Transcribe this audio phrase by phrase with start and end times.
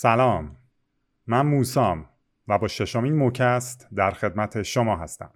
[0.00, 0.56] سلام.
[1.26, 2.06] من موسام
[2.48, 5.30] و با ششمین موکست در خدمت شما هستم.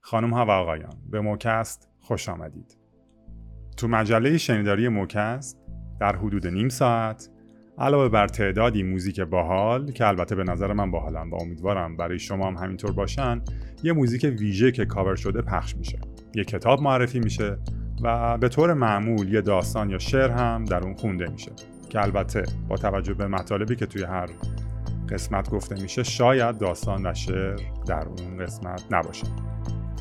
[0.00, 2.76] خانم ها و آقایان به موکست خوش آمدید.
[3.76, 5.58] تو مجله شنیداری موکست
[6.00, 7.28] در حدود نیم ساعت
[7.78, 12.46] علاوه بر تعدادی موزیک باحال که البته به نظر من باحالن و امیدوارم برای شما
[12.46, 13.42] هم همینطور باشن
[13.82, 15.98] یه موزیک ویژه که کاور شده پخش میشه.
[16.34, 17.58] یه کتاب معرفی میشه
[18.02, 21.52] و به طور معمول یه داستان یا شعر هم در اون خونده میشه.
[21.88, 24.28] که البته با توجه به مطالبی که توی هر
[25.08, 29.26] قسمت گفته میشه شاید داستان و شعر در اون قسمت نباشه.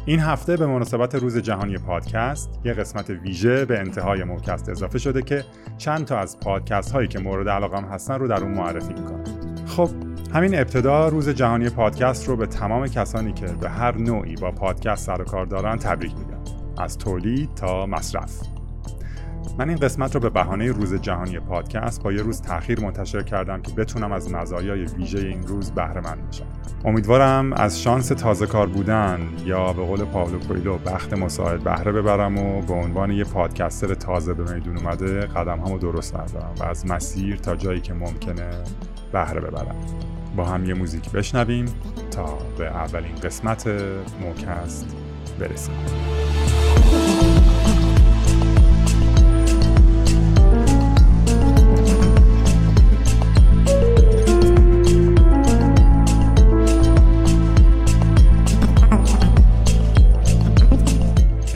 [0.06, 5.22] این هفته به مناسبت روز جهانی پادکست یه قسمت ویژه به انتهای موکست اضافه شده
[5.22, 5.44] که
[5.78, 9.24] چند تا از پادکست هایی که مورد علاقم هستن رو در اون معرفی می‌کنم.
[9.66, 9.90] خب
[10.34, 15.06] همین ابتدا روز جهانی پادکست رو به تمام کسانی که به هر نوعی با پادکست
[15.06, 16.38] سر و کار دارن تبریک میگم.
[16.78, 18.57] از تولید تا مصرف.
[19.58, 23.62] من این قسمت رو به بهانه روز جهانی پادکست با یه روز تاخیر منتشر کردم
[23.62, 26.46] که بتونم از مزایای ویژه این روز بهره مند بشم.
[26.86, 32.38] امیدوارم از شانس تازه کار بودن یا به قول پاولو کویلو بخت مساعد بهره ببرم
[32.38, 36.86] و به عنوان یه پادکستر تازه به میدون اومده قدم همو درست بردارم و از
[36.86, 38.50] مسیر تا جایی که ممکنه
[39.12, 39.76] بهره ببرم.
[40.36, 41.66] با هم یه موزیک بشنویم
[42.12, 43.68] تا به اولین قسمت
[44.22, 44.96] موکست
[45.40, 45.76] برسیم.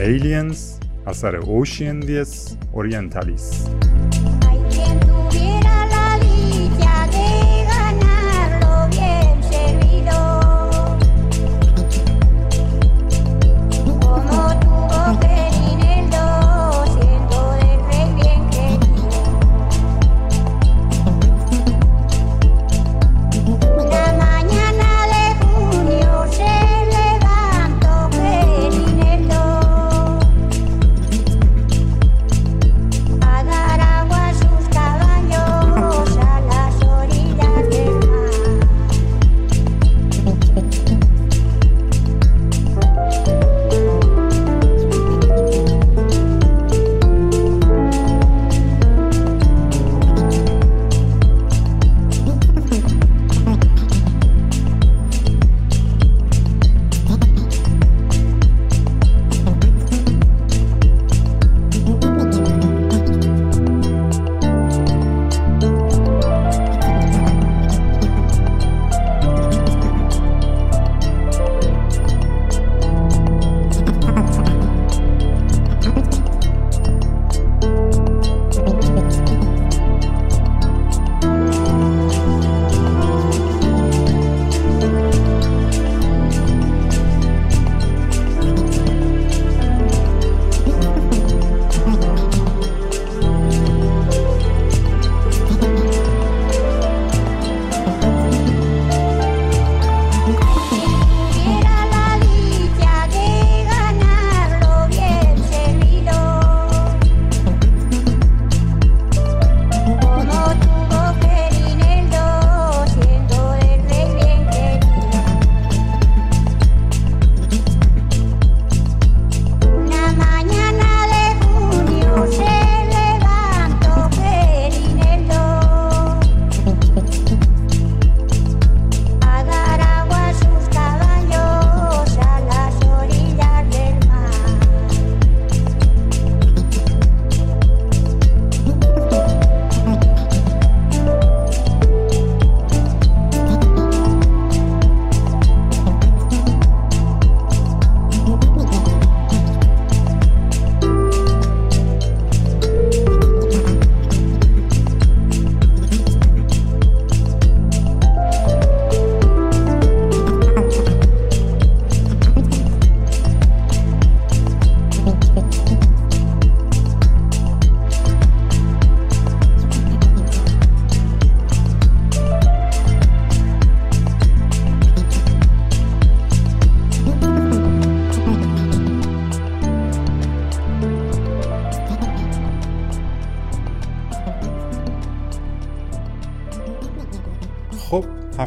[0.02, 3.91] Aliens, ასევე Ocean DS, Orientalis.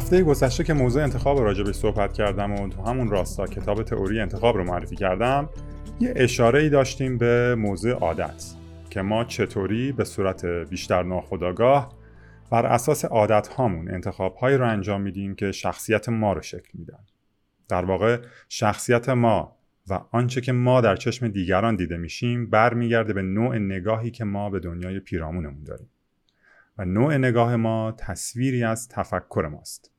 [0.06, 4.56] هفته گذشته که موضوع انتخاب راجبش صحبت کردم و تو همون راستا کتاب تئوری انتخاب
[4.56, 5.48] رو معرفی کردم
[6.00, 8.44] یه اشاره ای داشتیم به موضوع عادت
[8.90, 11.92] که ما چطوری به صورت بیشتر ناخودآگاه
[12.50, 17.04] بر اساس عادت هامون انتخاب هایی رو انجام میدیم که شخصیت ما رو شکل میدن.
[17.68, 18.18] در واقع
[18.48, 19.56] شخصیت ما
[19.88, 24.50] و آنچه که ما در چشم دیگران دیده میشیم برمیگرده به نوع نگاهی که ما
[24.50, 25.90] به دنیای پیرامونمون داریم.
[26.78, 29.95] و نوع نگاه ما تصویری از تفکر ماست.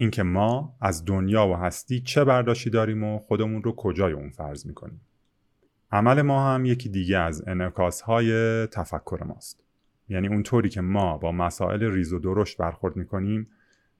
[0.00, 4.66] اینکه ما از دنیا و هستی چه برداشتی داریم و خودمون رو کجای اون فرض
[4.66, 5.00] می‌کنیم.
[5.92, 8.32] عمل ما هم یکی دیگه از انعکاس های
[8.66, 9.64] تفکر ماست.
[10.08, 13.48] یعنی اونطوری که ما با مسائل ریز و درشت برخورد می‌کنیم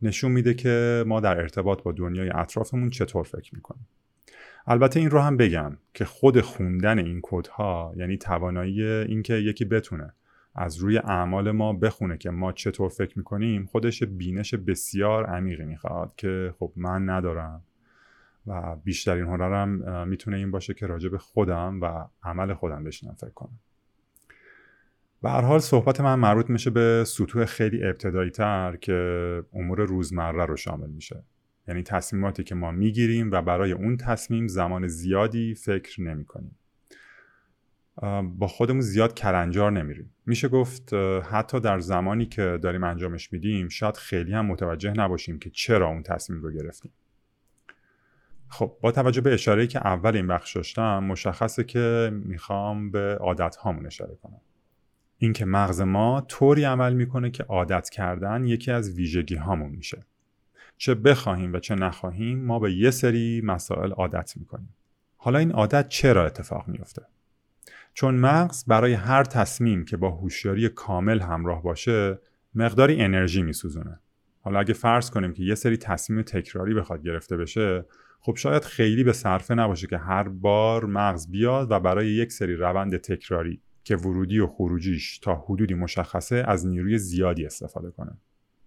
[0.02, 3.88] نشون میده که ما در ارتباط با دنیای اطرافمون چطور فکر می‌کنیم.
[4.67, 10.12] البته این رو هم بگم که خود خوندن این کدها یعنی توانایی اینکه یکی بتونه
[10.60, 16.14] از روی اعمال ما بخونه که ما چطور فکر می‌کنیم خودش بینش بسیار عمیقی می‌خواد
[16.16, 17.62] که خب من ندارم
[18.46, 23.30] و بیشترین هنرم می‌تونه این باشه که راجع به خودم و عمل خودم بشینم فکر
[23.30, 23.58] کنم
[25.22, 30.46] به هر حال صحبت من مربوط میشه به سطوح خیلی ابتدایی تر که امور روزمره
[30.46, 31.24] رو شامل میشه
[31.68, 36.56] یعنی تصمیماتی که ما می‌گیریم و برای اون تصمیم زمان زیادی فکر نمی کنیم.
[38.22, 40.14] با خودمون زیاد کرنجار نمیریم.
[40.26, 40.94] میشه گفت
[41.31, 46.02] حتی در زمانی که داریم انجامش میدیم شاید خیلی هم متوجه نباشیم که چرا اون
[46.02, 46.92] تصمیم رو گرفتیم.
[48.48, 53.56] خب با توجه به اشاره‌ای که اول این بخش داشتم مشخصه که می‌خوام به عادت
[53.56, 54.40] هامون اشاره کنم.
[55.19, 60.06] اینکه مغز ما طوری عمل می‌کنه که عادت کردن یکی از ویژگی هامون میشه.
[60.76, 64.75] چه بخواهیم و چه نخواهیم ما به یه سری مسائل عادت می‌کنیم.
[65.16, 67.02] حالا این عادت چرا اتفاق میفته
[67.94, 72.19] چون مغز برای هر تصمیم که با هوشیاری کامل همراه باشه
[72.54, 74.00] مقداری انرژی میسوزونه.
[74.40, 77.84] حالا اگه فرض کنیم که یه سری تصمیم تکراری بخواد گرفته بشه
[78.20, 82.56] خب شاید خیلی به صرفه نباشه که هر بار مغز بیاد و برای یک سری
[82.56, 88.19] روند تکراری که ورودی و خروجیش تا حدودی مشخصه از نیروی زیادی استفاده کنه.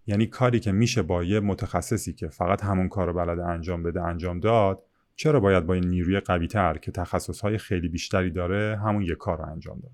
[0.07, 4.01] یعنی کاری که میشه با یه متخصصی که فقط همون کار رو بلده انجام بده
[4.01, 4.83] انجام داد
[5.15, 9.38] چرا باید با این نیروی قوی تر که تخصصهای خیلی بیشتری داره همون یه کار
[9.38, 9.92] رو انجام داد؟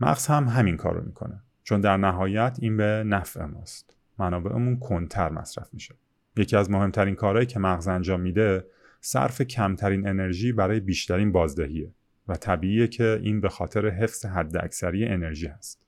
[0.00, 3.96] مغز هم همین کار رو می‌کنه چون در نهایت این به نفع ماست.
[4.18, 5.94] منابعمون کنتر مصرف میشه.
[6.36, 8.64] یکی از مهمترین کارهایی که مغز انجام میده
[9.00, 11.90] صرف کمترین انرژی برای بیشترین بازدهیه
[12.28, 15.82] و طبیعیه که این به خاطر حفظ حد اکثری انرژی هست.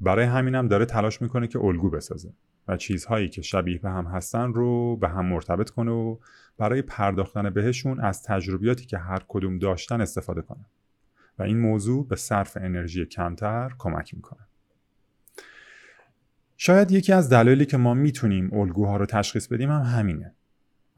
[0.00, 2.32] برای همینم داره تلاش می‌کنه که الگو بسازه.
[2.68, 6.16] و چیزهایی که شبیه به هم هستن رو به هم مرتبط کنه و
[6.58, 10.64] برای پرداختن بهشون از تجربیاتی که هر کدوم داشتن استفاده کنه.
[11.38, 14.40] و این موضوع به صرف انرژی کمتر کمک می‌کنه.
[16.56, 20.34] شاید یکی از دلایلی که ما می‌تونیم الگوها رو تشخیص بدیم هم همینه.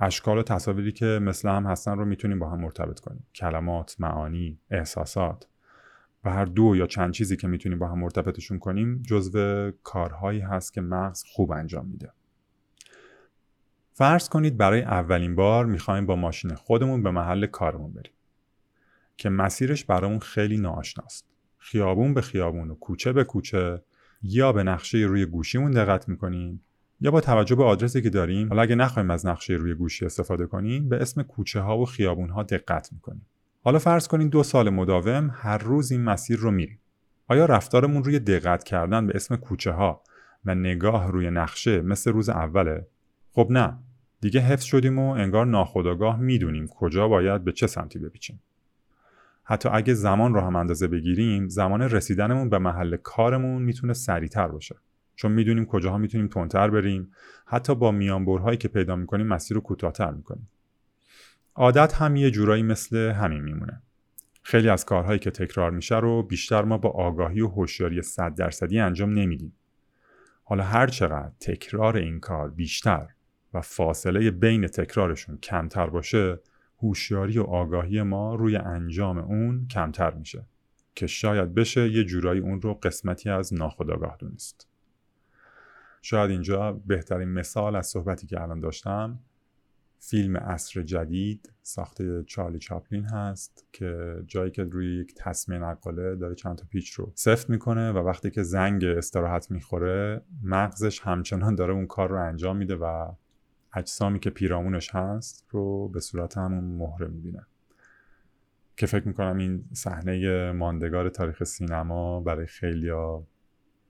[0.00, 3.26] اشکال و تصاویری که مثل هم هستن رو می‌تونیم با هم مرتبط کنیم.
[3.34, 5.48] کلمات، معانی، احساسات.
[6.26, 10.72] و هر دو یا چند چیزی که می‌تونیم با هم مرتبطشون کنیم جزو کارهایی هست
[10.72, 12.12] که مغز خوب انجام میده.
[13.92, 18.12] فرض کنید برای اولین بار می‌خوایم با ماشین خودمون به محل کارمون بریم
[19.16, 21.26] که مسیرش برامون خیلی ناآشناست.
[21.58, 23.82] خیابون به خیابون و کوچه به کوچه
[24.22, 26.62] یا به نقشه روی گوشیمون دقت می‌کنیم
[27.00, 30.46] یا با توجه به آدرسی که داریم حالا اگه نخوایم از نقشه روی گوشی استفاده
[30.46, 33.26] کنیم به اسم کوچه ها و خیابون ها دقت می‌کنیم.
[33.66, 36.78] حالا فرض کنید دو سال مداوم هر روز این مسیر رو میریم.
[37.28, 40.02] آیا رفتارمون روی دقت کردن به اسم کوچه ها
[40.44, 42.86] و نگاه روی نقشه مثل روز اوله؟
[43.32, 43.78] خب نه.
[44.20, 48.42] دیگه حفظ شدیم و انگار ناخداگاه می‌دونیم کجا باید به چه سمتی بپیچیم.
[49.44, 54.76] حتی اگه زمان رو هم اندازه بگیریم زمان رسیدنمون به محل کارمون می‌تونه سریعتر باشه.
[55.14, 57.10] چون می‌دونیم کجاها می‌تونیم تندتر بریم.
[57.46, 60.48] حتی با میانبرهایی که پیدا می‌کنیم مسیر رو کوتاهتر می‌کنیم.
[61.58, 63.82] عادت هم یه جورایی مثل همین میمونه.
[64.42, 68.78] خیلی از کارهایی که تکرار میشه رو بیشتر ما با آگاهی و هوشیاری صد درصدی
[68.78, 69.52] انجام نمیدیم.
[70.44, 73.08] حالا هر چقدر تکرار این کار بیشتر
[73.54, 76.40] و فاصله بین تکرارشون کمتر باشه
[76.78, 80.46] هوشیاری و آگاهی ما روی انجام اون کمتر میشه
[80.94, 84.68] که شاید بشه یه جورایی اون رو قسمتی از ناخودآگاه دونست
[86.02, 89.18] شاید اینجا بهترین مثال از صحبتی که الان داشتم
[89.98, 96.34] فیلم اصر جدید ساخته چارلی چاپلین هست که جایی که روی یک تصمیم نقاله داره
[96.34, 101.72] چند تا پیچ رو سفت می‌کنه و وقتی که زنگ استراحت می‌خوره مغزش همچنان داره
[101.72, 103.12] اون کار رو انجام میده و
[103.74, 107.46] اجسامی که پیرامونش هست رو به صورت همون مهره می‌بینه.
[108.76, 113.26] که فکر می‌کنم این صحنه ماندگار تاریخ سینما برای خیلیا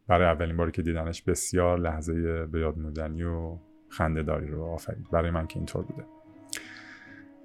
[0.07, 5.31] برای اولین باری که دیدنش بسیار لحظه به یاد و خنده داری رو آفرید برای
[5.31, 6.05] من که اینطور بوده.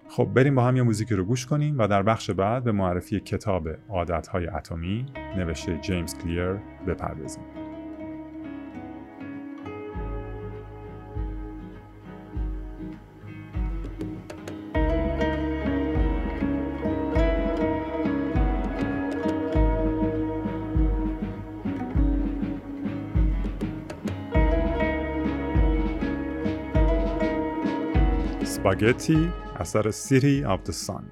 [0.09, 3.19] خب بریم با هم یه موزیکی رو گوش کنیم و در بخش بعد به معرفی
[3.19, 5.05] کتاب عادتهای اتمی
[5.37, 6.53] نوشته جیمز کلیر
[6.87, 7.60] بپردازیم.
[28.61, 31.03] اسپاگتی اثر City of the Sun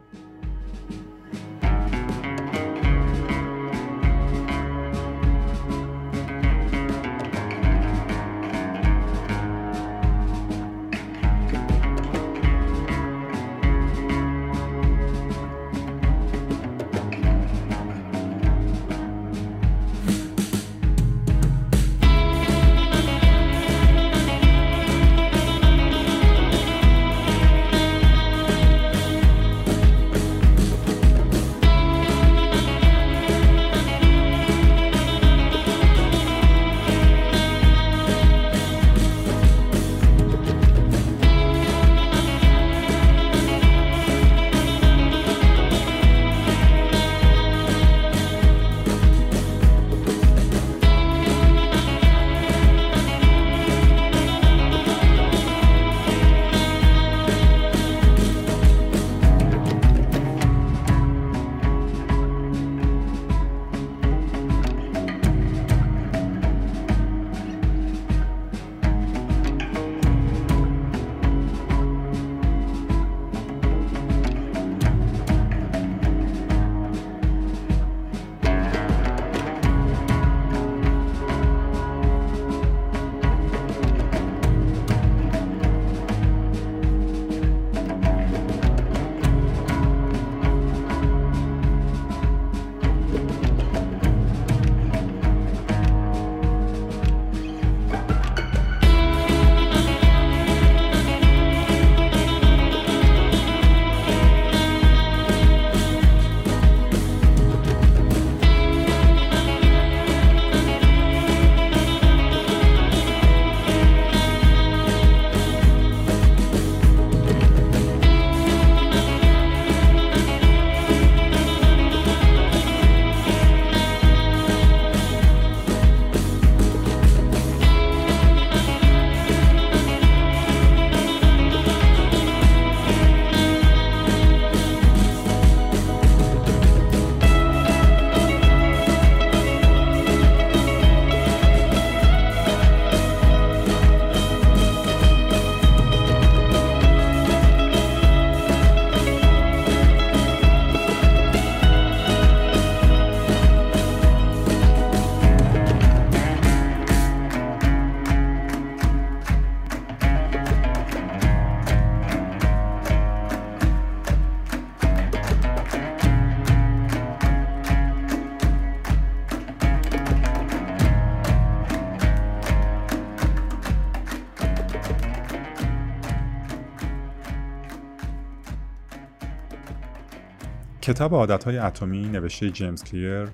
[181.00, 183.28] کتاب عادتهای اتمی نوشته جیمز کلیر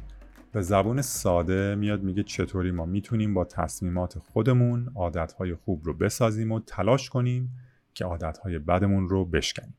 [0.52, 6.52] به زبون ساده میاد میگه چطوری ما می‌تونیم با تصمیمات خودمون عادتهای خوب رو بسازیم
[6.52, 7.52] و تلاش کنیم
[7.94, 9.74] که عادتهای بدمون رو بشکنیم.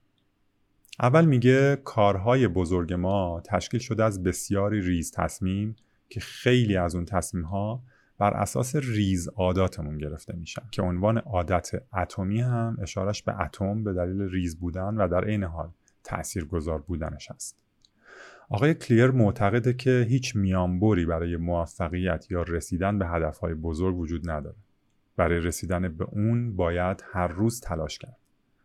[1.00, 5.76] اول میگه کارهای بزرگ ما تشکیل شده از بسیاری ریز تصمیم
[6.08, 7.82] که خیلی از اون تصمیم ها
[8.18, 13.92] بر اساس ریز عاداتمون گرفته میشن که عنوان عادت اتمی هم اشارش به اتم به
[13.92, 15.70] دلیل ریز بودن و در عین حال
[16.04, 17.65] تاثیرگذار بودنش است.
[18.48, 24.56] آقای کلیر معتقده که هیچ میانبری برای موفقیت یا رسیدن به هدفهای بزرگ وجود نداره.
[25.16, 28.16] برای رسیدن به اون باید هر روز تلاش کرد.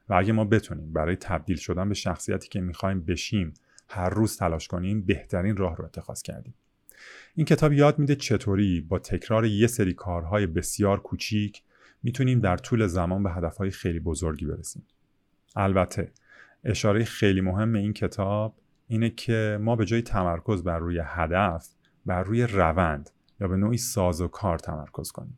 [0.09, 3.53] و اگه ما بتونیم برای تبدیل شدن به شخصیتی که می‌خوایم بشیم
[3.89, 6.53] هر روز تلاش کنیم بهترین راه رو اتخاذ کردیم.
[7.35, 11.63] این کتاب یاد میده چطوری با تکرار یه سری کارهای بسیار کوچیک
[12.03, 14.83] می‌تونیم در طول زمان به هدفهای خیلی بزرگی برسیم.
[15.55, 16.11] البته
[16.63, 18.55] اشاره خیلی مهم این کتاب
[18.91, 21.67] اینه که ما به جای تمرکز بر روی هدف
[22.05, 25.37] بر روی روند یا به نوعی ساز و کار تمرکز کنیم.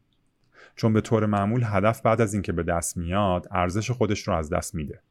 [0.75, 4.49] چون به طور معمول هدف بعد از اینکه به دست میاد ارزش خودش رو از
[4.49, 5.01] دست میده.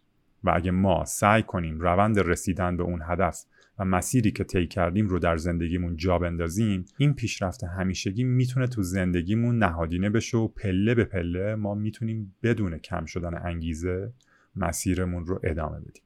[0.44, 3.44] و اگه ما سعی کنیم روند رسیدن به اون هدف
[3.78, 8.82] و مسیری که طی کردیم رو در زندگیمون جا بندازیم این پیشرفت همیشگی می‌تونه تو
[8.82, 14.12] زندگیمون نهادینه بشه و پله به پله ما می‌تونیم بدون کم شدن انگیزه
[14.56, 16.02] مسیرمون رو ادامه بدیم.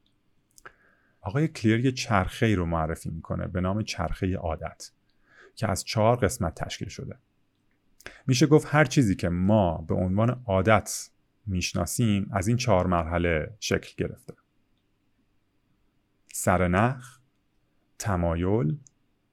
[1.27, 4.91] آقای کلیر یه چرخه ای رو معرفی می‌کنه به نام چرخه عادت
[5.55, 7.15] که از چهار قسمت تشکیل شده.
[8.27, 11.09] میشه گفت هر چیزی که ما به عنوان عادت
[11.45, 14.33] می‌شناسیم از این چهار مرحله شکل گرفته.
[16.33, 17.19] سرنخ
[17.99, 18.77] تمایل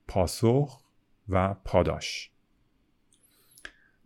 [0.08, 0.80] پاسخ
[1.28, 2.30] و پاداش.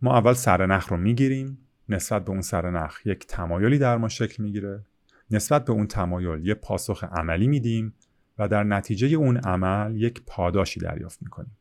[0.01, 1.57] ما اول سرنخ رو می‌گیریم
[1.89, 4.85] نسبت به اون سرنخ یک تمایلی در ما شکل می‌گیره.
[5.31, 7.93] نسبت به اون تمایل یه پاسخ عملی میدیم
[8.37, 11.57] و در نتیجه اون عمل یک پاداشی دریافت می‌کنیم.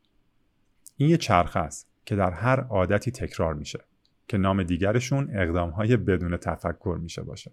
[0.96, 3.78] این یه چرخه است که در هر عادتی تکرار میشه
[4.28, 7.52] که نام دیگرشون اقدامهای بدون تفکر میشه باشه.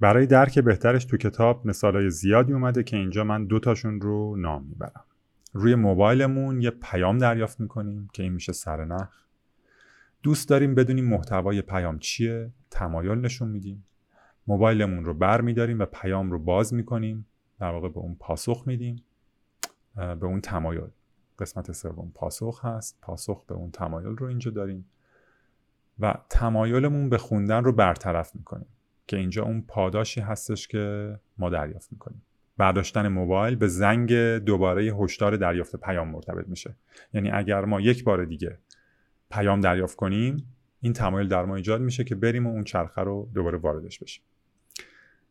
[0.00, 5.04] برای درک بهترش تو کتاب مثالای زیادی اومده که اینجا من دوتاشون رو نام می‌برم.
[5.52, 9.08] روی موبایلمون یه پیام دریافت می‌کنیم که این میشه سرنخ
[10.22, 13.84] دوست داریم بدونیم محتوای پیام چیه؟ تمایل نشون میدیم.
[14.46, 17.26] موبایلمون رو بر میداریم و پیام رو باز می‌کنیم.
[17.60, 18.96] در واقع به اون پاسخ میدیم.
[19.96, 20.88] به اون تمایل.
[21.38, 22.98] قسمت سوم پاسخ هست.
[23.02, 24.90] پاسخ به اون تمایل رو اینجا داریم.
[25.98, 28.66] و تمایلمون به خوندن رو برطرف می‌کنیم.
[29.06, 32.22] که اینجا اون پاداشی هستش که ما دریافت می‌کنیم.
[32.56, 36.74] برداشتن موبایل به زنگ دوباره هشدار دریافت پیام مرتبط میشه.
[37.14, 38.58] یعنی اگر ما یک بار دیگه
[39.30, 43.30] پیام دریافت کنیم این تمایل در ما ایجاد میشه که بریم و اون چرخه رو
[43.34, 44.24] دوباره واردش بشیم.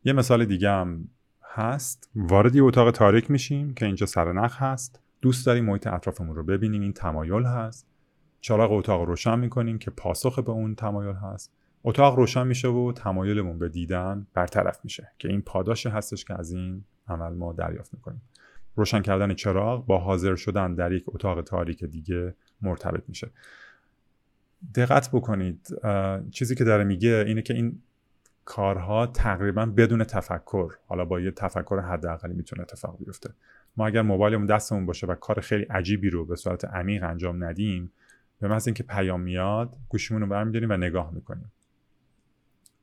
[0.04, 1.08] یه مثال دیگه هم
[1.42, 2.10] هست.
[2.16, 5.00] وارد یه اتاق تاریک میشیم که اینجا سرنخ هست.
[5.20, 6.82] دوست داریم محیط اطرافمون رو ببینیم.
[6.82, 7.86] این تمایل هست.
[8.40, 11.52] چراغ اتاق رو روشن می‌کنیم که پاسخ به اون تمایل هست.
[11.84, 16.50] اتاق روشن میشه و تمایلمون به دیدن برطرف میشه که این پاداش هستش که از
[16.50, 18.22] این عمل ما دریافت می‌کنیم.
[18.76, 23.30] روشن کردن چراغ با حاضر شدن در یک اتاق تاریک دیگه مرتبط میشه.
[24.74, 25.68] دقت بکنید.
[26.30, 27.82] چیزی که داره میگه اینه که این
[28.44, 33.30] کارها تقریبا بدون تفکر حالا با یه تفکر حداقلی می‌تونه اتفاق بیفته.
[33.76, 37.92] ما اگر موبایلمون دستمون باشه و کار خیلی عجیبی رو به صورت عمیق انجام ندیم
[38.40, 41.52] به محض اینکه پیام میاد گوشیمون رو برمیداریم و نگاه می‌کنیم.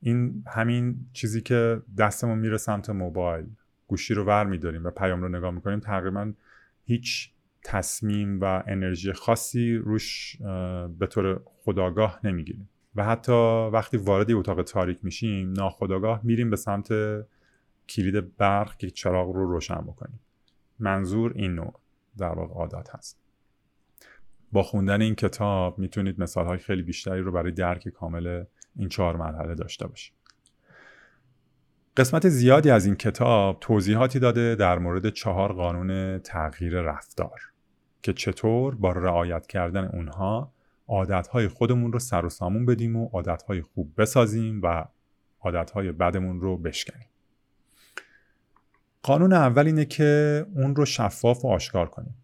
[0.00, 3.46] این همین چیزی که دستمون میره سمت موبایل
[3.86, 6.32] گوشی رو ور میداریم و پیام رو نگاه می‌کنیم تقریبا
[6.84, 7.30] هیچ
[7.64, 10.36] تصمیم و انرژی خاصی روش
[10.98, 12.68] به طور خداگاه نمی‌گیریم.
[12.94, 16.88] و حتی وقتی وارد اتاق تاریک میشیم ناخداگاه میریم به سمت
[17.88, 20.20] کلید برق که چراغ رو روشن بکنیم.
[20.78, 21.80] منظور این نوع
[22.18, 23.18] در واقع عادات هست.
[24.52, 28.44] با خوندن این کتاب می‌تونید مثال های خیلی بیشتری رو برای درک کامل
[28.76, 30.14] این چهار مرحله داشته باشید.
[31.96, 37.40] قسمت زیادی از این کتاب توضیحاتی داده در مورد چهار قانون تغییر رفتار
[38.02, 40.52] که چطور با رعایت کردن اونها
[40.88, 44.84] عادتهای خودمون رو سر و سامون بدیم و عادتهای خوب بسازیم و
[45.40, 47.06] عادتهای بدمون رو بشکنیم.
[49.02, 52.14] قانون اول اینه که اون رو شفاف و آشکار کنیم.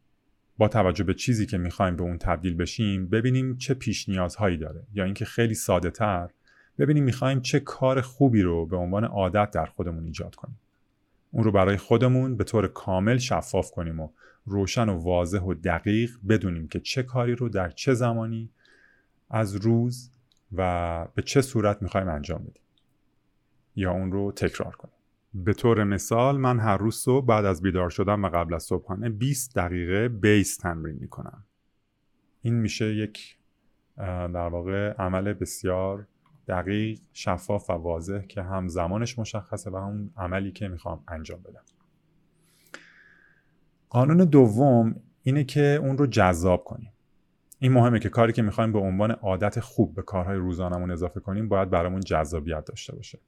[0.58, 4.82] با توجه به چیزی که می‌خوایم به اون تبدیل بشیم ببینیم چه پیش نیازهایی داره
[4.94, 6.30] یا اینکه خیلی ساده تر
[6.78, 10.58] ببینیم می‌خوایم چه کار خوبی رو به عنوان عادت در خودمون ایجاد کنیم.
[11.30, 14.08] اون رو برای خودمون به طور کامل شفاف کنیم و
[14.48, 18.50] روشن و واضح و دقیق بدونیم که چه کاری رو در چه زمانی
[19.30, 20.10] از روز
[20.52, 22.62] و به چه صورت می‌خوایم انجام بدیم.
[23.76, 24.94] یا اون رو تکرار کنیم.
[25.34, 29.08] به طور مثال من هر روز صبح بعد از بیدار شدن و قبل از صبحانه
[29.08, 31.44] 20 دقیقه بیس تمرین می‌کنم.
[32.42, 33.38] این میشه یک
[33.96, 36.06] در واقع عمل بسیار
[36.48, 41.62] دقیق شفاف و واضح که هم زمانش مشخصه و هم عملی که می‌خوام انجام بدم.
[43.90, 46.92] قانون دوم اینه که اون رو جذاب کنیم.
[47.58, 51.48] این مهمه که کاری که می‌خوایم به عنوان عادت خوب به کارهای روزانمون اضافه کنیم
[51.48, 53.18] باید برامون جذابیت داشته باشه.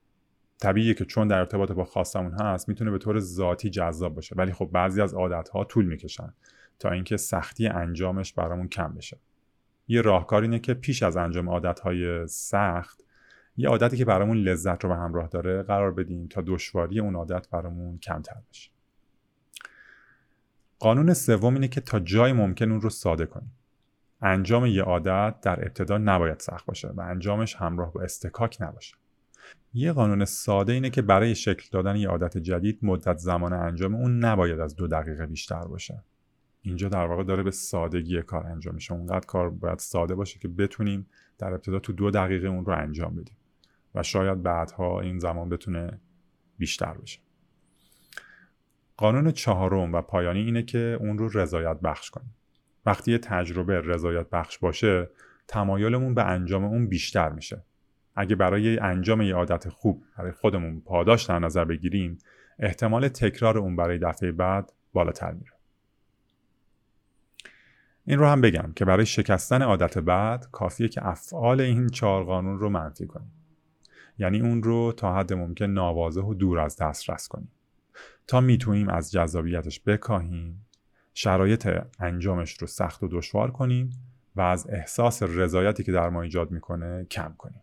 [0.60, 4.34] طبیعیه که چون در ارتباط با خواستمون هست می‌تونه به طور ذاتی جذاب باشه.
[4.38, 6.34] ولی خب بعضی از عادتها طول می‌کشن
[6.78, 9.18] تا اینکه سختی انجامش برامون کم بشه.
[9.88, 13.04] یه راهکار اینه که پیش از انجام عادتهای سخت
[13.56, 17.48] یه عادتی که برامون لذت رو به همراه داره قرار بدیم تا دشواری اون عادت
[17.50, 18.70] برامون کمتر بشه.
[20.80, 23.52] قانون سوم اینه که تا جای ممکن اون رو ساده کنیم.
[24.22, 28.96] انجام یه عادت در ابتدا نباید سخت باشه و انجامش همراه با استکاک نباشه.
[29.74, 34.24] یه قانون ساده اینه که برای شکل دادن یه عادت جدید مدت زمان انجام اون
[34.24, 36.04] نباید از دو دقیقه بیشتر باشه.
[36.62, 38.94] اینجا در واقع داره به سادگی کار انجام میشه.
[38.94, 41.06] اونقدر کار باید ساده باشه که بتونیم
[41.38, 43.36] در ابتدا تو دو دقیقه اون رو انجام بدیم
[43.94, 46.00] و شاید بعدها این زمان بتونه
[46.58, 47.20] بیشتر بشه
[49.00, 52.34] قانون چهارم و پایانی اینه که اون رو رضایت بخش کنیم.
[52.86, 55.08] وقتی یه تجربه رضایت بخش باشه
[55.48, 57.62] تمایلمون به انجام اون بیشتر میشه.
[58.16, 62.18] اگه برای انجام یه عادت خوب برای خودمون پاداش در نظر بگیریم
[62.58, 65.52] احتمال تکرار اون برای دفعه بعد بالاتر میره.
[68.06, 72.58] این رو هم بگم که برای شکستن عادت بعد کافیه که افعال این چهار قانون
[72.58, 73.32] رو منفی کنیم.
[74.18, 77.48] یعنی اون رو تا حد ممکن ناواضح و دور از دسترس کنیم.
[78.26, 80.66] تا می‌تونیم از جذابیتش بکاهیم.
[81.14, 83.90] شرایط انجامش رو سخت و دشوار کنیم
[84.36, 87.62] و از احساس رضایتی که در ما ایجاد می‌کنه کم کنیم.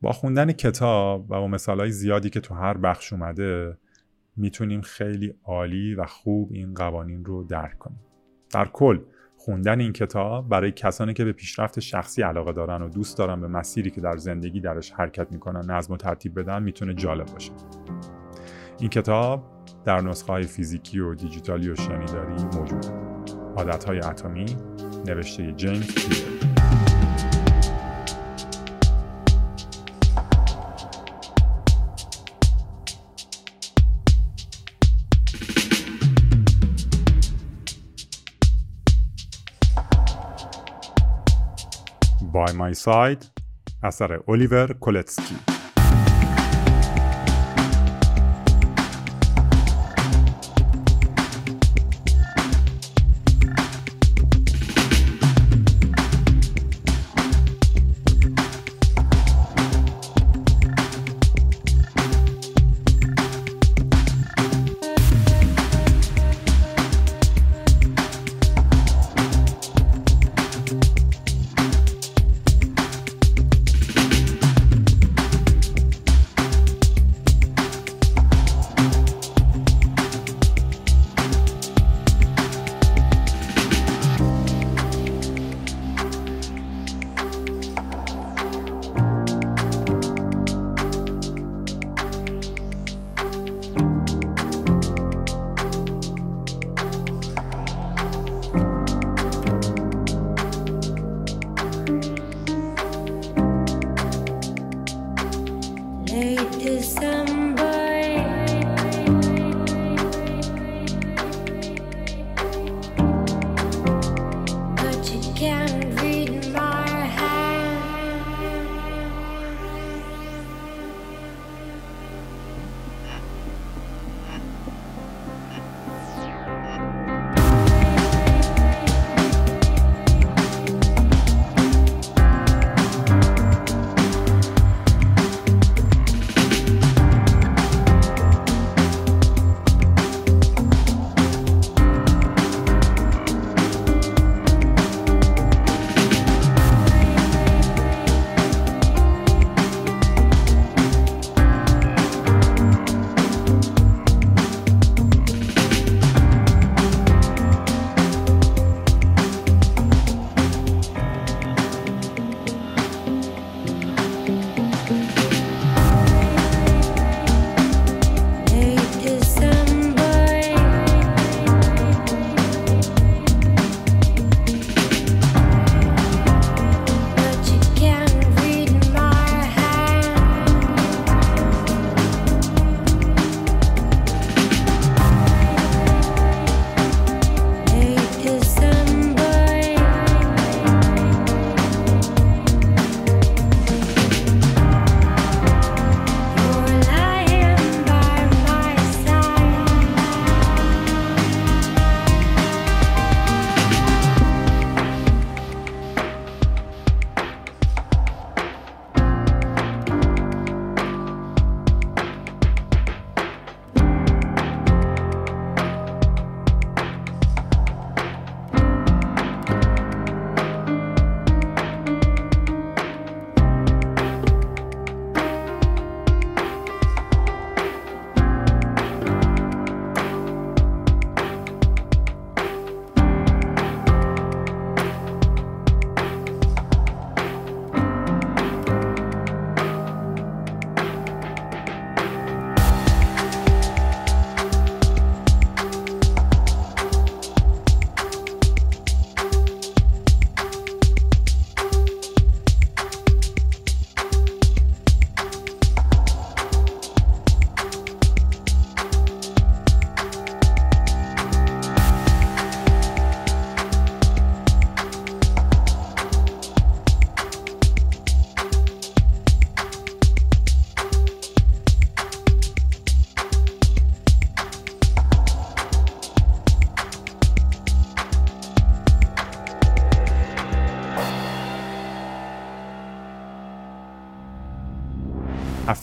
[0.00, 3.78] با خوندن کتاب و با مثالهای زیادی که تو هر بخش اومده
[4.36, 8.00] می‌تونیم خیلی عالی و خوب این قوانین رو درک کنیم.
[8.50, 8.98] در کل
[9.48, 13.48] خوندن این کتاب برای کسانی که به پیشرفت شخصی علاقه دارن و دوست دارن به
[13.48, 17.52] مسیری که در زندگی درش حرکت می‌کنن نظم و ترتیب بدن می‌تونه جالب باشه.
[18.80, 19.42] این کتاب
[19.84, 22.88] در نسخه های فیزیکی و دیجیتالی و شنیداری موجوده.
[23.56, 24.56] عادت های اتمی
[25.06, 26.37] نوشته جیمز کلیر
[42.38, 43.24] By My Side.
[43.82, 45.57] اثر الیور کولتسکی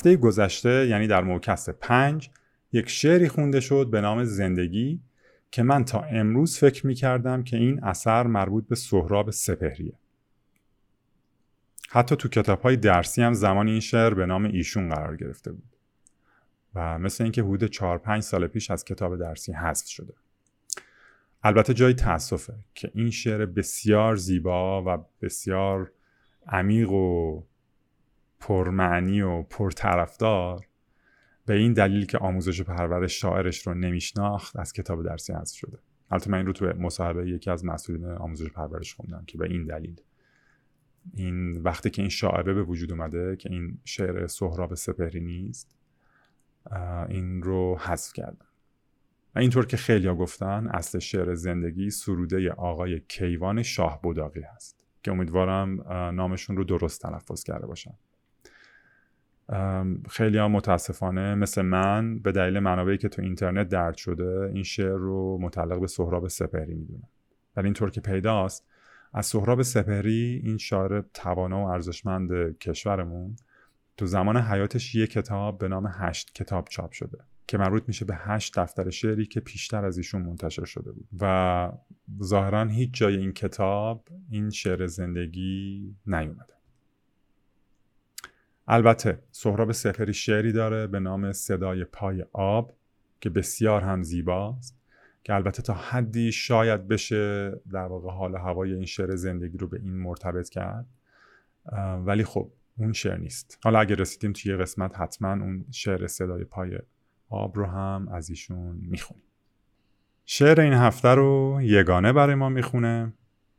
[0.05, 2.29] هفته گذشته یعنی در موکست پنج
[2.71, 5.01] یک شعری خونده شد به نام زندگی
[5.51, 9.93] که من تا امروز فکر می کردم که این اثر مربوط به سهراب سپهریه.
[11.89, 15.75] حتی تو کتاب های درسی هم زمان این شعر به نام ایشون قرار گرفته بود
[16.75, 20.13] و مثل اینکه حدود 4 5 سال پیش از کتاب درسی حذف شده.
[21.43, 25.91] البته جای تاسفه که این شعر بسیار زیبا و بسیار
[26.47, 27.43] عمیق و
[28.47, 30.67] پرمعنی و پرطرفدار
[31.45, 35.77] به این دلیل که آموزش و پرورش شاعرش رو نمیشناخت از کتاب درسی حذف شده.
[36.12, 39.49] البته من این رو تو مصاحبه یکی از مسئولین آموزش و پرورش خوندم که به
[39.49, 40.01] این دلیل.
[41.13, 45.75] این وقتی که این شاعره به وجود اومده که این شعر سهراب سپهری نیست
[47.10, 48.45] این رو حذف کردن
[49.36, 55.12] و اینطور که خیلی گفتن اصل شعر زندگی سروده آقای کیوان شاه بوداقی هست که
[55.12, 55.81] امیدوارم
[56.15, 57.93] نامشون رو درست تلفظ کرده باشم
[60.10, 64.97] خیلی ها متاسفانه مثل من به دلیل منابعی که تو اینترنت درد شده این شعر
[64.97, 67.10] رو متعلق به سهراب سپهری می‌دونن
[67.55, 68.67] ولی اینطور که پیداست
[69.13, 73.36] از سهراب سپهری این شاعر توانا و ارزشمند کشورمون
[73.97, 78.15] تو زمان حیاتش یک کتاب به نام هشت کتاب چاپ شده که مربوط میشه به
[78.15, 81.08] هشت دفتر شعری که پیشتر از ایشون منتشر شده بود.
[81.21, 81.71] و
[82.23, 86.54] ظاهرا هیچ جای این کتاب این شعر زندگی نیومده.
[88.67, 92.73] البته سهراب سپهری شعری داره به نام صدای پای آب
[93.21, 94.78] که بسیار هم زیباست
[95.23, 99.80] که البته تا حدی شاید بشه در واقع حال هوای این شعر زندگی رو به
[99.80, 100.86] این مرتبط کرد.
[102.06, 103.60] ولی خب اون شعر نیست.
[103.63, 106.80] حالا اگه رسیدیم توی قسمت حتما اون شعر صدای پای
[107.30, 109.23] آب رو هم از ایشون می‌خونیم.
[110.25, 113.13] شعر این هفته رو یگانه برای ما می‌خونه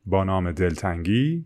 [0.07, 1.45] با نام دلتنگی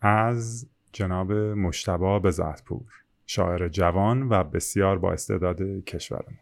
[0.00, 2.84] از جناب مشتبا بزهدپور
[3.26, 6.38] شاعر جوان و بسیار با استعداد کشورمون.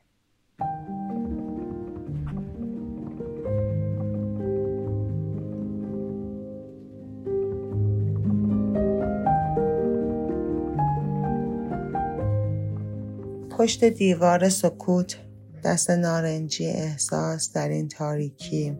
[13.59, 15.17] پشت دیوار سکوت
[15.65, 18.79] دست نارنجی احساس در این تاریکی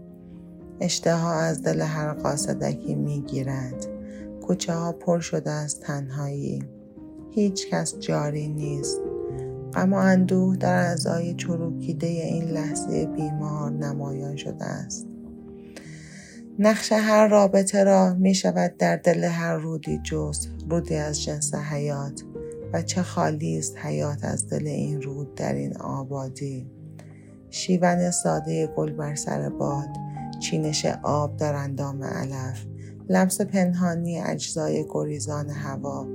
[0.81, 3.94] اشتها از دل هر قاصدکی می‌گیرد
[4.47, 6.63] کوچه ها پر شده از تنهایی.
[7.31, 9.01] هیچ کس جاری نیست.
[9.77, 15.07] و اندوه در اعضای چروکیده این لحظه بیمار نمایان شده است.
[16.59, 22.23] نقش هر رابطه را می شود در دل هر رودی جز رودی از جنس حیات.
[22.73, 26.67] و چه خالی است حیات از دل این رود در این آبادی.
[27.51, 29.89] شیون ساده گل بر سر باد
[30.41, 32.67] چینش آب در اندام علف.
[33.09, 36.07] لمس پنهانی اجزای گریزان هوا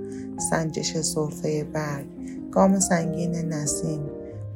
[0.49, 2.05] سنجش سرفه برگ
[2.51, 4.01] گام سنگین نسیم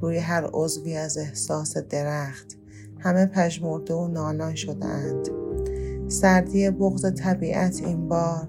[0.02, 2.58] روی هر عضوی از احساس درخت
[3.00, 5.30] همه پژمرده و نالان شدهاند.
[6.08, 8.48] سردی بغض طبیعت این بار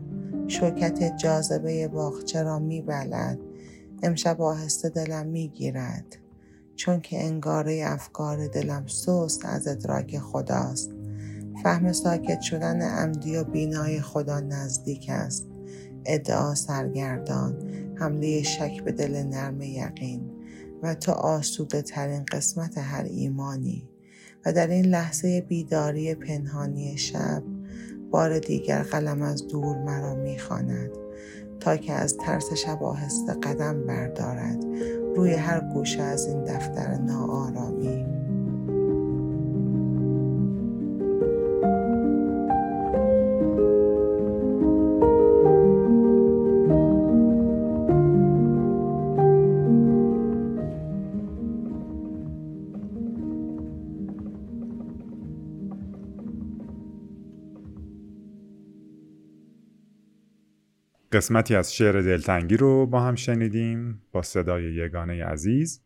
[0.48, 3.38] شوکت جاذبه باغچه را میبلد
[4.02, 6.16] امشب آهسته دلم می‌گیرد.
[6.76, 10.93] چون که انگاره افکار دلم سست از ادراک خداست.
[11.62, 15.46] فهم ساکت شدن عمدی و بینای خدا نزدیک است.
[16.06, 17.56] ادعا سرگردان
[17.94, 20.30] حمله شک به دل نرم یقین
[20.82, 23.88] و تو آسوده ترین قسمت هر ایمانی
[24.46, 27.42] و در این لحظه بیداری پنهانی شب
[28.10, 30.90] بار دیگر قلم از دور مرا می‌خواند
[31.60, 34.64] تا که از ترس شب آهسته قدم بردارد.
[35.16, 38.13] روی هر گوشه از این دفتر ناآرامی
[61.14, 65.80] قسمتی از شعر دلتنگی رو با هم شنیدیم با صدای یگانه عزیز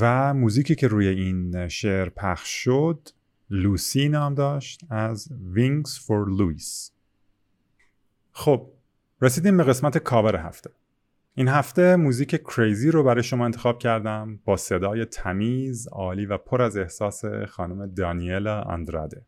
[0.00, 3.08] و موزیکی که روی این شعر پخش شد
[3.50, 6.90] لوسی نام داشت از Wings for Louis.
[8.32, 8.70] خب
[9.22, 10.70] رسیدیم به قسمت کاور هفته.
[11.34, 16.62] این هفته موزیک کریزی رو برای شما انتخاب کردم با صدای تمیز، عالی و پر
[16.62, 19.22] از احساس خانم دانیلا اندراده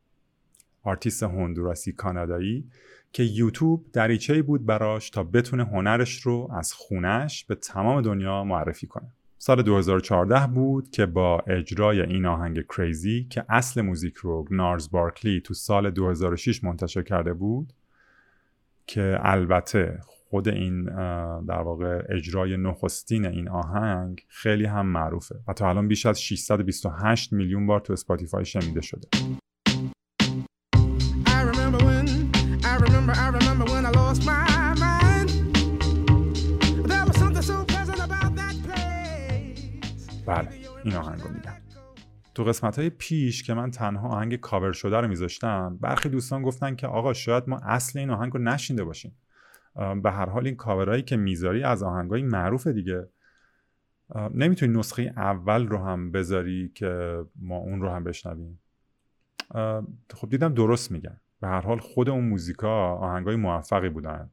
[0.83, 2.71] آرتیست هندوراسی کانادایی
[3.17, 8.87] که یوتیوب دریچه‌ای بود براش تا بتونه هنرش رو از خونش به تمام دنیا معرفی
[8.87, 9.13] کنه.
[9.39, 15.41] سال 2014 بود که با اجرای این آهنگ Crazy که اصل موزیک رو Gnarls Barkley
[15.41, 17.73] تو سال 2006 منتشر کرده بود
[18.87, 20.85] که البته خود این
[21.45, 27.33] در واقع اجرای نخستین این آهنگ خیلی هم معروفه و تا الان بیش از 628
[27.33, 29.09] میلیون بار تو اسپاتیفای شنیده شده
[40.27, 40.49] بله
[40.85, 41.53] این آهنگ رو میگم.
[42.35, 46.75] تو قسمت های پیش که من تنها آهنگ کاور شده رو میذاشتم برخی دوستان گفتن
[46.75, 49.17] که آقا شاید ما اصل این آهنگ رو نشینده باشیم.
[50.03, 53.09] به هر حال این کاورهایی که می‌ذاری از آهنگای معروف دیگه.
[54.35, 58.61] نمی‌تونی نسخه اول رو هم بذاری که ما اون رو هم بشنویم.
[60.15, 61.21] خب دیدم درست میگن.
[61.41, 64.31] به هر حال خود اون موزیکا آهنگای موفقی بودن.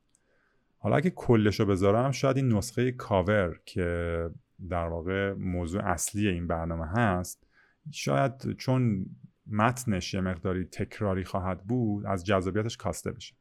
[0.78, 4.30] حالا اگه کلش رو بذارم شاید این نسخه کاور که
[4.70, 7.48] در واقع موضوع اصلی این برنامه هست.
[7.92, 9.06] شاید چون
[9.48, 13.36] متنش یه مقداری تکراری خواهد بود از جذابیتش کاسته بشه.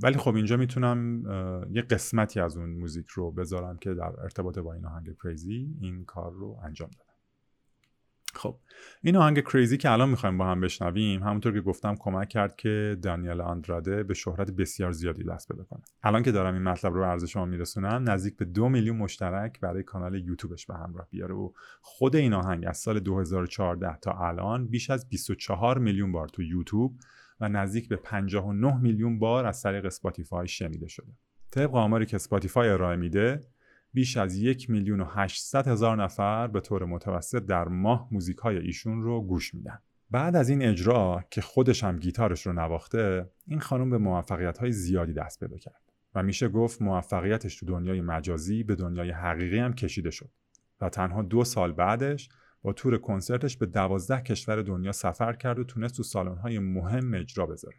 [0.00, 1.22] ولی خب اینجا می‌تونم
[1.70, 6.04] یه قسمتی از اون موزیک رو بذارم که در ارتباط با این آهنگ کریزی این
[6.04, 7.03] کار رو انجام دادم
[8.36, 8.56] خب
[9.02, 12.96] این آهنگ کریزی که الان می‌خوایم با هم بشنویم همونطور که گفتم کمک کرد که
[13.02, 15.82] دانیل آندراده به شهرت بسیار زیادی دست پیدا کنه.
[16.02, 19.82] الان که دارم این مطلب رو عرض شما میرسونم نزدیک به دو میلیون مشترک برای
[19.82, 24.90] کانال یوتیوبش به همراه بیاره و خود این آهنگ از سال 2014 تا الان بیش
[24.90, 26.96] از 24 میلیون بار تو یوتیوب
[27.40, 31.12] و نزدیک به 59 میلیون بار از طریق اسپاتیفای شنیده شده.
[31.50, 33.40] طبق آماری که اسپاتیفای ارائه میده
[33.94, 38.58] بیش از یک میلیون و هشتصد هزار نفر به طور متوسط در ماه موزیک های
[38.58, 39.78] ایشون رو گوش میدن.
[40.10, 44.72] بعد از این اجرا که خودش هم گیتارش رو نواخته این خانم به موفقیت های
[44.72, 49.72] زیادی دست پیدا کرد و میشه گفت موفقیتش تو دنیای مجازی به دنیای حقیقی هم
[49.72, 50.30] کشیده شد
[50.80, 52.28] و تنها دو سال بعدش
[52.62, 57.46] با تور کنسرتش به دوازده کشور دنیا سفر کرد و تونست تو سالن‌های مهم اجرا
[57.46, 57.76] بذاره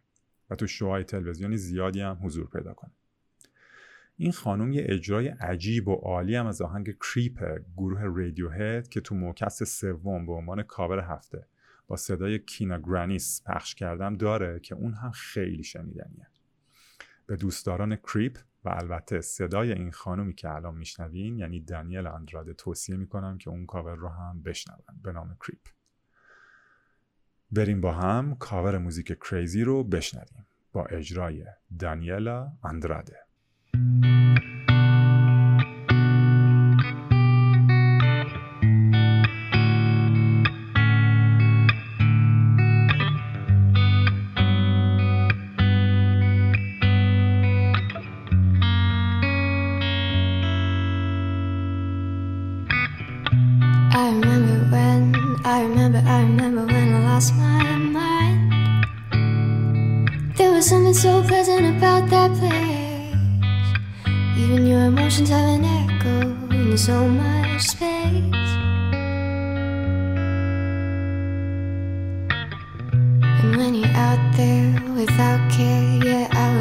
[0.49, 2.91] و تو شوهای تلویزیونی زیادی هم حضور پیدا کنه.
[4.17, 9.15] این خانم یه اجرای عجیب و عالی هم از آهنگ Creep گروه Radiohead که تو
[9.15, 11.47] موکست سوم به عنوان کاور هفته
[11.87, 16.27] با صدای Kina Grannis پخش کردم داره که اون هم خیلی شنیدنیه.
[17.25, 22.97] به دوستداران Creep و البته صدای این خانومی که الان میشنوین یعنی دانیل اندراده توصیه
[22.97, 25.61] می‌کنم که اون کاور رو هم بشنون به نام کریپ.
[27.51, 31.45] بریم با هم کاور موزیک کریزی رو بشنویم با اجرای
[31.79, 33.24] دانیلا اندراده
[33.75, 34.24] Thank you.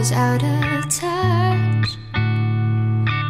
[0.05, 1.97] Was out of touch.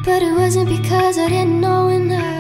[0.04, 2.33] But it wasn't because I didn't know enough.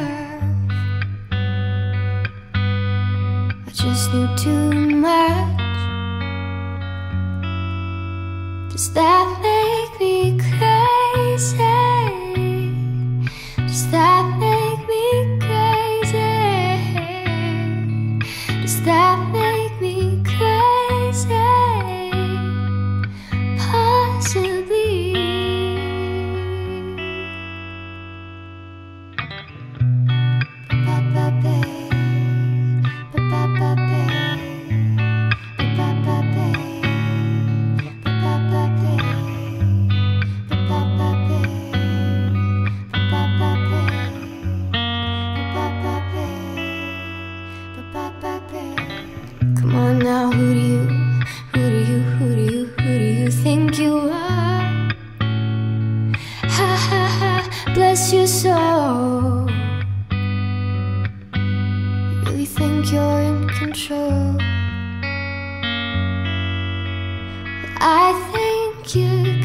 [63.58, 64.36] Control?
[67.80, 69.43] I think you're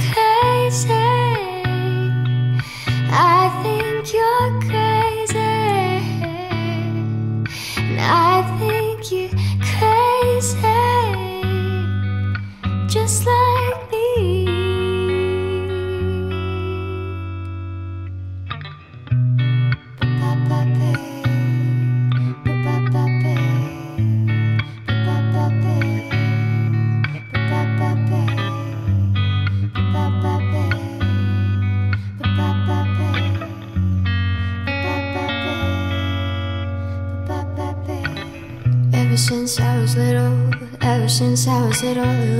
[41.84, 42.39] it all away.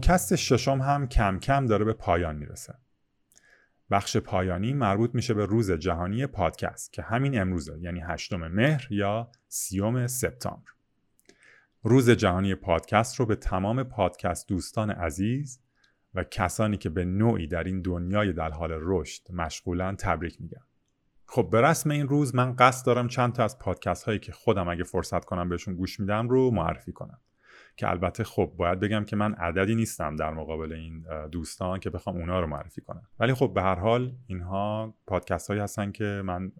[0.00, 2.74] موکست ششم هم کم کم داره به پایان می‌رسه.
[3.90, 9.30] بخش پایانی مربوط میشه به روز جهانی پادکست که همین امروزه یعنی هشتم مهر یا
[9.48, 10.70] سیوم سپتامبر.
[11.82, 15.60] روز جهانی پادکست رو به تمام پادکست دوستان عزیز
[16.14, 20.64] و کسانی که به نوعی در این دنیای در حال رشد مشغولن تبریک میگم.
[21.26, 24.68] خب به رسم این روز من قصد دارم چند تا از پادکست هایی که خودم
[24.68, 27.18] اگه فرصت کنم بهشون گوش میدم رو معرفی کنم.
[27.80, 32.16] که البته خب باید بگم که من عددی نیستم در مقابل این دوستان که بخوام
[32.16, 33.02] اونا رو معرفی کنم.
[33.20, 36.52] ولی خب به هر حال اینها پادکست هایی هستن که من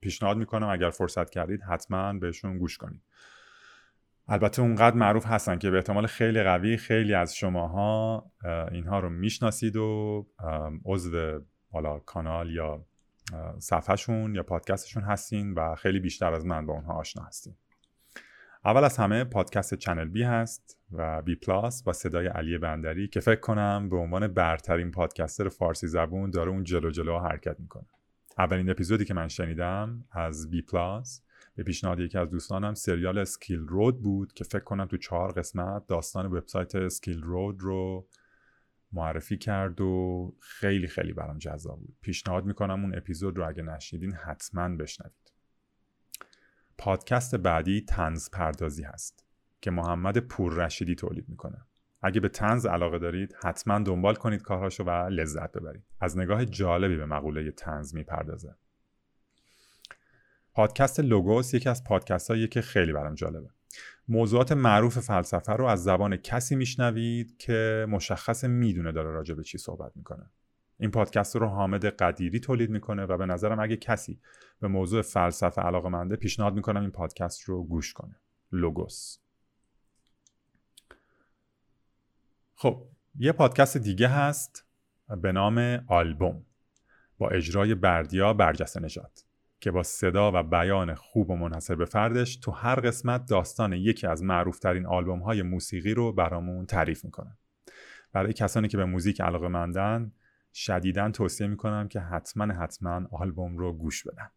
[0.00, 3.02] پیشنهاد می‌کنم اگر فرصت کردید حتما بهشون گوش کنید.
[4.28, 8.24] البته اونقدر معروف هستن که به احتمال خیلی قوی خیلی از شماها
[8.70, 10.26] اینها رو می‌شناسید و
[10.84, 11.40] عضو
[11.70, 12.86] حالا کانال یا
[13.58, 17.54] صفحهشون یا پادکستشون هستین و خیلی بیشتر از من با اونها آشنا هستین.
[18.66, 23.20] اول از همه پادکست Channel B هست و B Plus با صدای علی بندری که
[23.20, 27.86] فکر کنم به عنوان برترین پادکستر فارسی زبون داره اون جلو جلو حرکت می‌کنه.
[28.38, 31.22] اولین اپیزودی که من شنیدم از B Plus
[31.56, 35.86] به پیشنهاد یکی از دوستانم سریال Silk Road بود که فکر کنم تو چهار قسمت
[35.86, 38.08] داستان وبسایت Silk Road رو
[38.92, 41.96] معرفی کرد و خیلی خیلی برام جذاب بود.
[42.00, 45.25] پیشنهاد می‌کنم اون اپیزود رو اگه نشنیدین حتما بشنوید.
[46.78, 49.24] پادکست بعدی تنز پردازی هست
[49.60, 51.66] که محمد پور رشیدی تولید می‌کنه.
[52.02, 55.84] اگه به تنز علاقه دارید حتما دنبال کنید کارهاشو و لذت ببرید.
[56.00, 58.54] از نگاه جالبی به مقوله تنز می‌پردازه.
[60.54, 63.48] پادکست لوگوس یکی از پادکست هایی که خیلی برام جالبه.
[64.08, 69.58] موضوعات معروف فلسفه رو از زبان کسی میشنوید که مشخص می‌دونه داره راجع به چی
[69.58, 70.30] صحبت می‌کنه.
[70.78, 74.20] این پادکست رو حامد قدیری تولید می‌کنه و به نظرم اگه کسی
[74.60, 78.16] به موضوع فلسفه علاقه منده پیشنهاد می‌کنم این پادکست رو گوش کنه.
[78.52, 79.18] لوگوس.
[82.54, 82.82] خب
[83.18, 84.64] یه پادکست دیگه هست
[85.22, 86.46] به نام آلبوم
[87.18, 89.12] با اجرای بردیا برجسته نژاد
[89.60, 94.06] که با صدا و بیان خوب و منحصر به فردش تو هر قسمت داستان یکی
[94.06, 97.36] از معروفترین آلبوم های موسیقی رو برامون تعریف می‌کنه.
[98.12, 100.12] برای کسانی که به موزیک علاقه مندن
[100.58, 104.30] شدیدا توصیه می‌کنم که حتما حتما آلبوم رو گوش بدن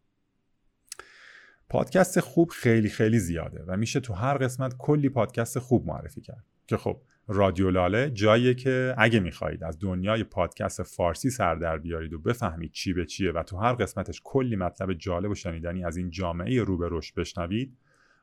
[1.68, 6.44] پادکست خوب خیلی خیلی زیاده و میشه تو هر قسمت کلی پادکست خوب معرفی کرد.
[6.66, 12.12] که خب رادیو لاله جاییه که اگه می‌خواهید از دنیای پادکست فارسی سر در بیارید
[12.12, 15.96] و بفهمید چی به چیه و تو هر قسمتش کلی مطلب جالب و شنیدنی از
[15.96, 17.76] این جامعه رو به رشد بشنوید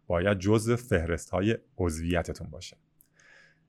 [0.07, 2.77] باید جزء فهرست های عضویتتون باشه.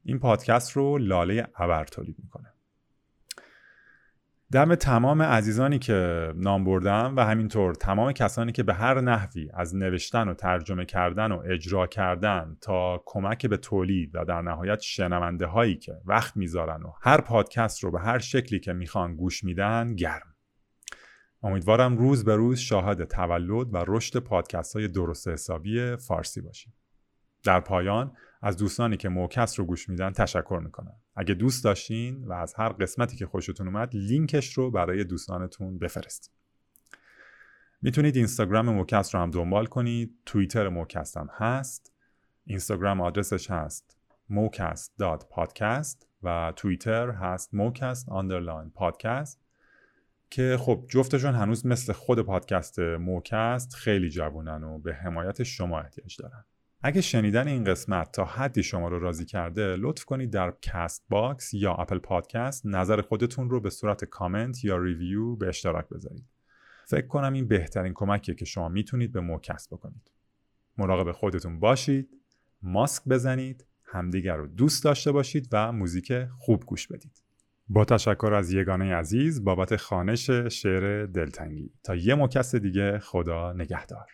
[0.04, 2.52] این پادکست رو لاله ابر تولید می‌کنه.
[4.52, 9.76] دم تمام عزیزانی که نام بردم و همینطور تمام کسانی که به هر نحوی از
[9.76, 15.46] نوشتن و ترجمه کردن و اجرا کردن تا کمک به تولید و در نهایت شنونده
[15.46, 19.94] هایی که وقت می‌ذارن و هر پادکست رو به هر شکلی که می‌خوان گوش میدن
[19.94, 20.34] گرم.
[21.42, 26.74] امیدوارم روز به روز شاهد تولد و رشد پادکست های درست حسابی فارسی باشیم.
[27.42, 28.12] در پایان
[28.42, 30.94] از دوستانی که موکس رو گوش میدن تشکر می‌کنم.
[31.16, 36.32] اگه دوست داشتین و از هر قسمتی که خوشتون اومد لینکش رو برای دوستانتون بفرستید
[37.82, 40.14] می‌تونید اینستاگرام موکست رو هم دنبال کنید.
[40.26, 41.92] توییتر موکست هم هست.
[42.44, 43.96] اینستاگرام آدرسش هست
[44.30, 49.38] mocast.podcast و توییتر هست mocast underline podcast
[50.30, 56.16] که خب جفتشون هنوز مثل خود پادکست موکست خیلی جوونن و به حمایت شما احتیاج
[56.16, 56.44] دارن.
[56.82, 61.74] اگه شنیدن این قسمت تا حدی شما رو راضی کرده لطف کنید در Castbox یا
[61.74, 66.24] Apple Podcast نظر خودتون رو به صورت کامنت یا review به اشتراک بذارید.
[66.86, 70.10] فکر کنم این بهترین کمکیه که شما می‌تونید به موکست بکنید.
[70.76, 72.08] مراقب خودتون باشید
[72.62, 77.22] ماسک بزنید همدیگر رو دوست داشته باشید و موزیک خوب گوش بدید.
[77.68, 81.70] با تشکر از یگانه عزیز بابت خوانش شعر دلتنگی.
[81.84, 84.06] تا یه موکست دیگه خدا نگهدار.